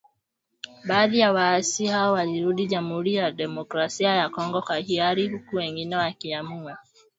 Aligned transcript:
Baadhi 0.85 1.19
ya 1.19 1.33
waasi 1.33 1.85
hao 1.87 2.13
walirudi 2.13 2.67
Jamuhuri 2.67 3.13
ya 3.15 3.31
Demokrasia 3.31 4.09
ya 4.15 4.29
Kongo 4.29 4.61
kwa 4.61 4.77
hiari 4.77 5.27
huku 5.29 5.55
wengine 5.55 5.95
wakiamua 5.95 6.77